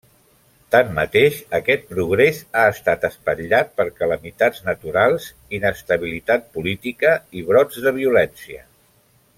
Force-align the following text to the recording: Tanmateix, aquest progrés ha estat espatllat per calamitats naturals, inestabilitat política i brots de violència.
Tanmateix, 0.75 1.35
aquest 1.57 1.83
progrés 1.91 2.39
ha 2.61 2.63
estat 2.71 3.05
espatllat 3.09 3.69
per 3.81 3.87
calamitats 4.01 4.65
naturals, 4.71 5.29
inestabilitat 5.59 6.49
política 6.57 7.13
i 7.41 7.45
brots 7.53 7.87
de 7.89 7.95
violència. 8.01 8.67